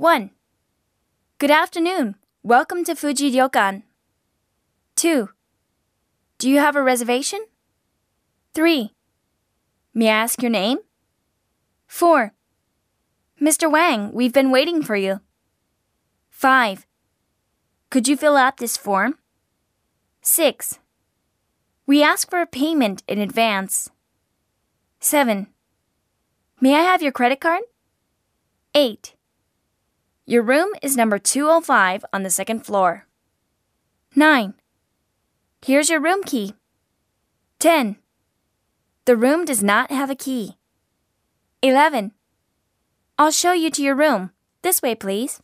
[0.00, 0.30] 1.
[1.36, 2.14] Good afternoon.
[2.42, 3.82] Welcome to Fuji Ryokan.
[4.96, 5.28] 2.
[6.38, 7.40] Do you have a reservation?
[8.54, 8.94] 3.
[9.92, 10.78] May I ask your name?
[11.86, 12.32] 4.
[13.42, 13.70] Mr.
[13.70, 15.20] Wang, we've been waiting for you.
[16.30, 16.86] 5.
[17.90, 19.18] Could you fill out this form?
[20.22, 20.78] 6.
[21.86, 23.90] We ask for a payment in advance.
[25.00, 25.48] 7.
[26.58, 27.64] May I have your credit card?
[28.74, 29.14] 8.
[30.30, 33.04] Your room is number 205 on the second floor.
[34.14, 34.54] 9.
[35.60, 36.54] Here's your room key.
[37.58, 37.96] 10.
[39.06, 40.56] The room does not have a key.
[41.62, 42.12] 11.
[43.18, 44.30] I'll show you to your room.
[44.62, 45.42] This way, please.